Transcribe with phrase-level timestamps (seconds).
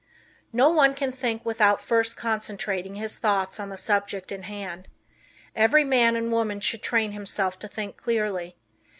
[0.51, 4.87] No one can think without first concentrating his thoughts on the subject in hand.
[5.55, 8.55] Every man and woman should train himself to think clearly.